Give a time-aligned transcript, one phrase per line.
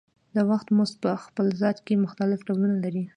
[0.35, 3.03] د وخت مزد په خپل ذات کې مختلف ډولونه لري